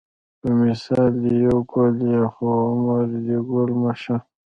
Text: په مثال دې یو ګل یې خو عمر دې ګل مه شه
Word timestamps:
په 0.39 0.47
مثال 0.61 1.11
دې 1.23 1.33
یو 1.45 1.57
ګل 1.71 1.95
یې 2.11 2.21
خو 2.33 2.45
عمر 2.71 3.03
دې 3.25 3.37
ګل 3.49 3.69
مه 3.81 3.93
شه 4.01 4.17